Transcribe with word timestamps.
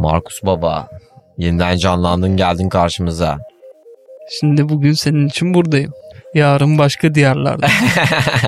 Markus 0.00 0.42
Baba, 0.42 0.88
yeniden 1.38 1.76
canlandın 1.76 2.36
geldin 2.36 2.68
karşımıza. 2.68 3.38
Şimdi 4.30 4.68
bugün 4.68 4.92
senin 4.92 5.28
için 5.28 5.54
buradayım. 5.54 5.92
Yarın 6.34 6.78
başka 6.78 7.14
diyarlarda. 7.14 7.68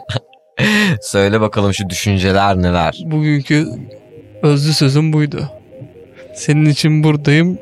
Söyle 1.03 1.41
bakalım 1.41 1.75
şu 1.75 1.91
düşünceler 1.91 2.57
neler? 2.57 2.99
Bugünkü 3.05 3.67
özlü 4.43 4.73
sözüm 4.73 5.13
buydu. 5.13 5.51
Senin 6.35 6.65
için 6.65 7.05
buradayım. 7.05 7.59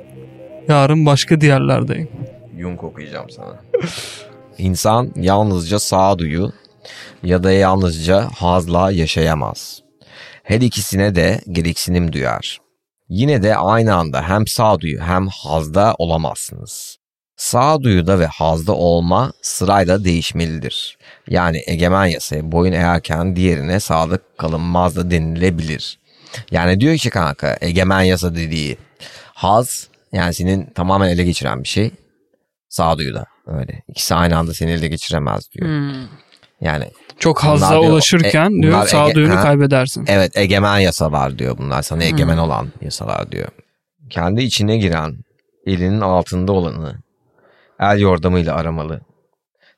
Yarın 0.69 1.07
başka 1.07 1.41
diyarlardayım. 1.41 2.09
Jung 2.59 2.85
okuyacağım 2.85 3.31
sana. 3.31 3.61
İnsan 4.59 5.13
yalnızca 5.17 5.79
sağduyu 5.79 6.53
ya 7.23 7.43
da 7.43 7.53
yalnızca 7.53 8.29
hazla 8.39 8.91
yaşayamaz. 8.91 9.83
Her 10.43 10.61
ikisine 10.61 11.15
de 11.15 11.41
gereksinim 11.53 12.13
duyar. 12.13 12.59
Yine 13.11 13.43
de 13.43 13.57
aynı 13.57 13.95
anda 13.95 14.29
hem 14.29 14.47
sağduyu 14.47 15.01
hem 15.01 15.29
hazda 15.29 15.95
olamazsınız. 15.99 16.97
Sağduyuda 17.37 18.19
ve 18.19 18.27
hazda 18.27 18.73
olma 18.73 19.33
sırayla 19.43 20.05
değişmelidir. 20.05 20.99
Yani 21.29 21.63
egemen 21.67 22.07
yasaya 22.07 22.53
boyun 22.53 22.73
eğerken 22.73 23.37
diğerine 23.37 23.81
sadık 23.81 24.39
kalınmaz 24.39 24.97
da 24.97 25.11
denilebilir. 25.11 25.99
Yani 26.51 26.81
diyor 26.81 26.97
ki 26.97 27.11
kanka 27.11 27.59
egemen 27.61 28.03
yasa 28.03 28.35
dediği 28.35 28.79
haz 29.35 29.89
yani 30.13 30.35
senin 30.35 30.67
tamamen 30.67 31.09
ele 31.09 31.25
geçiren 31.25 31.63
bir 31.63 31.69
şey. 31.69 31.91
Sağduyuda 32.69 33.27
öyle. 33.47 33.83
İkisi 33.89 34.15
aynı 34.15 34.39
anda 34.39 34.55
seni 34.55 34.71
ele 34.71 34.89
geçiremez 34.89 35.53
diyor. 35.53 35.69
Hmm. 35.69 36.09
Yani 36.61 36.85
Çok 37.21 37.43
Bunlar 37.43 37.51
hazza 37.59 37.81
diyor, 37.81 37.93
ulaşırken 37.93 38.59
e, 38.59 38.63
diyor 38.63 38.83
ege- 38.83 38.87
sağduyunu 38.89 39.35
kaybedersin. 39.35 40.05
Evet 40.09 40.37
egemen 40.37 40.79
yasalar 40.79 41.39
diyor 41.39 41.59
bunlar. 41.59 41.83
Sana 41.83 42.05
egemen 42.05 42.39
olan 42.39 42.69
yasalar 42.81 43.33
diyor. 43.33 43.49
Kendi 44.11 44.43
içine 44.43 44.77
giren, 44.77 45.17
elinin 45.67 46.01
altında 46.01 46.53
olanı 46.53 47.03
el 47.81 48.01
yordamıyla 48.01 48.55
aramalı. 48.55 49.01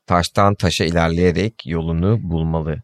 Taştan 0.06 0.54
taşa 0.54 0.84
ilerleyerek 0.84 1.66
yolunu 1.66 2.18
bulmalı. 2.22 2.82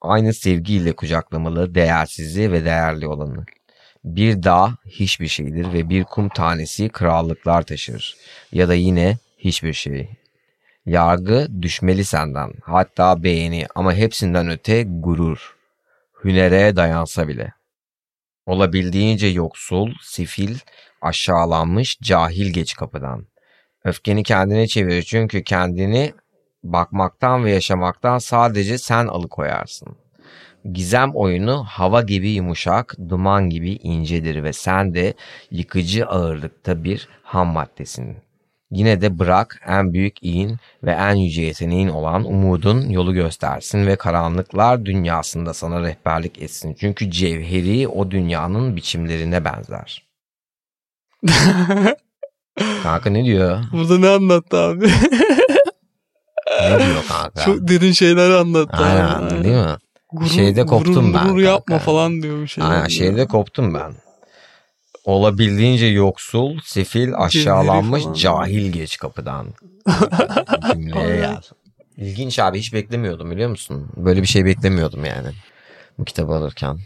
Aynı 0.00 0.34
sevgiyle 0.34 0.92
kucaklamalı 0.92 1.74
değersizi 1.74 2.52
ve 2.52 2.64
değerli 2.64 3.06
olanı. 3.06 3.44
Bir 4.04 4.42
dağ 4.42 4.76
hiçbir 4.86 5.28
şeydir 5.28 5.72
ve 5.72 5.88
bir 5.88 6.04
kum 6.04 6.28
tanesi 6.28 6.88
krallıklar 6.88 7.62
taşır. 7.62 8.16
Ya 8.52 8.68
da 8.68 8.74
yine 8.74 9.18
hiçbir 9.38 9.72
şey. 9.72 10.08
Yargı 10.86 11.62
düşmeli 11.62 12.04
senden. 12.04 12.52
Hatta 12.62 13.22
beğeni 13.22 13.66
ama 13.74 13.94
hepsinden 13.94 14.48
öte 14.48 14.84
gurur 14.88 15.56
hünere 16.24 16.76
dayansa 16.76 17.28
bile. 17.28 17.52
Olabildiğince 18.46 19.26
yoksul, 19.26 19.92
sefil, 20.02 20.58
aşağılanmış, 21.02 21.98
cahil 22.02 22.52
geç 22.52 22.74
kapıdan. 22.74 23.26
Öfkeni 23.84 24.22
kendine 24.22 24.66
çevir 24.66 25.02
çünkü 25.02 25.44
kendini 25.44 26.12
bakmaktan 26.62 27.44
ve 27.44 27.50
yaşamaktan 27.50 28.18
sadece 28.18 28.78
sen 28.78 29.06
alıkoyarsın. 29.06 29.96
Gizem 30.72 31.14
oyunu 31.14 31.64
hava 31.64 32.02
gibi 32.02 32.30
yumuşak, 32.30 32.96
duman 33.08 33.50
gibi 33.50 33.70
incedir 33.72 34.42
ve 34.42 34.52
sen 34.52 34.94
de 34.94 35.14
yıkıcı 35.50 36.06
ağırlıkta 36.06 36.84
bir 36.84 37.08
ham 37.22 37.48
maddesin. 37.48 38.16
Yine 38.70 39.00
de 39.00 39.18
bırak 39.18 39.60
en 39.66 39.92
büyük 39.92 40.22
iyin 40.22 40.56
ve 40.84 40.90
en 40.90 41.14
yüce 41.14 41.42
yeteneğin 41.42 41.88
olan 41.88 42.24
umudun 42.24 42.88
yolu 42.90 43.14
göstersin 43.14 43.86
ve 43.86 43.96
karanlıklar 43.96 44.84
dünyasında 44.84 45.54
sana 45.54 45.82
rehberlik 45.82 46.42
etsin. 46.42 46.76
Çünkü 46.80 47.10
cevheri 47.10 47.88
o 47.88 48.10
dünyanın 48.10 48.76
biçimlerine 48.76 49.44
benzer. 49.44 50.06
Kanka 52.82 53.10
ne 53.10 53.24
diyor? 53.24 53.60
Burada 53.72 53.98
ne 53.98 54.08
anlattı 54.08 54.56
abi? 54.56 54.90
Ne 56.62 56.78
diyor 56.78 57.04
kanka? 57.08 57.40
Çok 57.44 57.68
derin 57.68 57.92
şeyler 57.92 58.30
anlattı. 58.30 58.76
abi. 58.76 58.82
Aynen 58.84 59.44
değil 59.44 59.54
mi? 59.56 59.76
Gurur, 60.12 60.26
Şeyde 60.28 60.66
koptum 60.66 60.94
gurur, 60.94 61.14
ben 61.14 61.28
Gurur 61.28 61.40
yapma 61.40 61.64
kanka. 61.76 61.84
falan 61.84 62.22
diyor 62.22 62.42
bir 62.42 62.46
şey. 62.46 62.64
Aynen 62.64 62.86
şeyde 62.86 63.26
koptum 63.26 63.74
ben. 63.74 63.92
Olabildiğince 65.04 65.86
yoksul, 65.86 66.58
sefil, 66.64 67.14
aşağılanmış, 67.16 68.04
cahil 68.14 68.72
geç 68.72 68.98
kapıdan. 68.98 69.46
Cümleye 70.72 71.16
gel. 71.16 71.40
İlginç 71.96 72.38
abi 72.38 72.58
hiç 72.58 72.72
beklemiyordum 72.72 73.30
biliyor 73.30 73.50
musun? 73.50 73.88
Böyle 73.96 74.22
bir 74.22 74.26
şey 74.26 74.44
beklemiyordum 74.44 75.04
yani. 75.04 75.28
Bu 75.98 76.04
kitabı 76.04 76.32
alırken. 76.32 76.78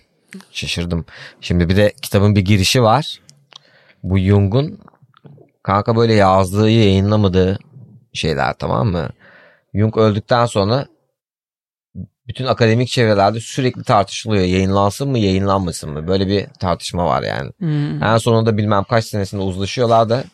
Şaşırdım. 0.50 1.04
Şimdi 1.40 1.68
bir 1.68 1.76
de 1.76 1.92
kitabın 2.02 2.36
bir 2.36 2.40
girişi 2.40 2.82
var. 2.82 3.20
Bu 4.02 4.18
Jung'un 4.18 4.80
kanka 5.62 5.96
böyle 5.96 6.14
yazdığı 6.14 6.70
yayınlamadığı 6.70 7.58
şeyler 8.12 8.54
tamam 8.58 8.88
mı? 8.88 9.08
Jung 9.74 9.96
öldükten 9.96 10.46
sonra 10.46 10.86
bütün 12.28 12.44
akademik 12.46 12.88
çevrelerde 12.88 13.40
sürekli 13.40 13.82
tartışılıyor. 13.84 14.44
Yayınlansın 14.44 15.08
mı 15.10 15.18
yayınlanmasın 15.18 15.90
mı? 15.90 16.06
Böyle 16.08 16.26
bir 16.26 16.46
tartışma 16.60 17.06
var 17.06 17.22
yani. 17.22 17.50
Hmm. 17.58 18.02
En 18.02 18.16
sonunda 18.18 18.56
bilmem 18.56 18.84
kaç 18.84 19.04
senesinde 19.04 19.42
uzlaşıyorlar 19.42 20.08
da 20.08 20.24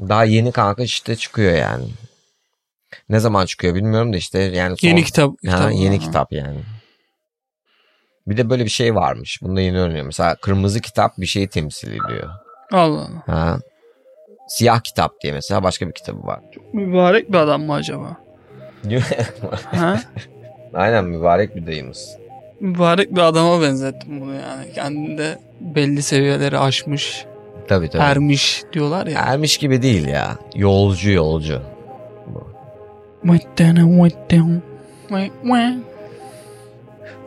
daha 0.00 0.24
yeni 0.24 0.52
kanka 0.52 0.82
işte 0.82 1.16
çıkıyor 1.16 1.52
yani. 1.52 1.84
Ne 3.08 3.20
zaman 3.20 3.46
çıkıyor 3.46 3.74
bilmiyorum 3.74 4.12
da 4.12 4.16
işte 4.16 4.38
yani 4.38 4.76
son- 4.76 4.88
Yeni 4.88 5.04
kitap. 5.04 5.30
Ha, 5.30 5.36
kitap. 5.56 5.72
yeni 5.74 5.98
kitap 5.98 6.32
yani. 6.32 6.58
Bir 8.26 8.36
de 8.36 8.50
böyle 8.50 8.64
bir 8.64 8.70
şey 8.70 8.94
varmış. 8.94 9.38
Bunu 9.42 9.56
da 9.56 9.60
yeni 9.60 9.78
öğreniyorum. 9.78 10.06
Mesela 10.06 10.34
kırmızı 10.36 10.80
kitap 10.80 11.18
bir 11.18 11.26
şeyi 11.26 11.48
temsil 11.48 11.88
ediyor. 11.88 12.30
Allah 12.72 13.00
Allah. 13.00 13.22
Ha. 13.26 13.58
Siyah 14.48 14.80
kitap 14.80 15.20
diye 15.22 15.32
mesela 15.32 15.62
başka 15.62 15.88
bir 15.88 15.92
kitabı 15.92 16.26
var. 16.26 16.40
Mübarek 16.72 17.28
bir 17.32 17.38
adam 17.38 17.62
mı 17.62 17.74
acaba? 17.74 18.16
ha? 19.64 20.00
Aynen 20.74 21.04
mübarek 21.04 21.56
bir 21.56 21.66
dayımız. 21.66 22.16
Mübarek 22.60 23.14
bir 23.16 23.20
adama 23.20 23.62
benzettim 23.62 24.20
bunu 24.20 24.32
yani. 24.34 24.72
Kendinde 24.74 25.38
belli 25.60 26.02
seviyeleri 26.02 26.58
aşmış, 26.58 27.26
Tabii 27.68 27.88
tabii. 27.90 28.02
ermiş 28.02 28.62
diyorlar 28.72 29.06
ya. 29.06 29.20
Ermiş 29.20 29.56
gibi 29.58 29.82
değil 29.82 30.06
ya. 30.06 30.38
Yolcu 30.54 31.10
yolcu. 31.10 31.62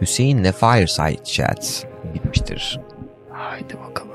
Hüseyin'le 0.01 0.51
Fireside 0.51 1.23
Chat 1.23 1.87
bitmiştir. 2.13 2.79
Haydi 3.29 3.73
bakalım. 3.89 4.08